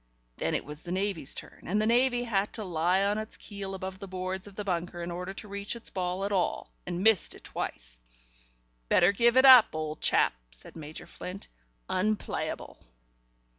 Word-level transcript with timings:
Then 0.37 0.55
it 0.55 0.65
was 0.65 0.81
the 0.81 0.91
Navy's 0.91 1.35
turn, 1.35 1.65
and 1.67 1.79
the 1.79 1.85
Navy 1.85 2.23
had 2.23 2.51
to 2.53 2.63
lie 2.63 3.03
on 3.05 3.19
its 3.19 3.37
keel 3.37 3.75
above 3.75 3.99
the 3.99 4.07
boards 4.07 4.47
of 4.47 4.55
the 4.55 4.63
bunker, 4.63 5.03
in 5.03 5.11
order 5.11 5.31
to 5.35 5.47
reach 5.47 5.75
its 5.75 5.91
ball 5.91 6.25
at 6.25 6.31
all, 6.31 6.71
and 6.87 7.03
missed 7.03 7.35
it 7.35 7.43
twice. 7.43 7.99
"Better 8.89 9.11
give 9.11 9.37
it 9.37 9.45
up, 9.45 9.75
old 9.75 10.01
chap," 10.01 10.33
said 10.49 10.75
Major 10.75 11.05
Flint. 11.05 11.49
"Unplayable." 11.87 12.79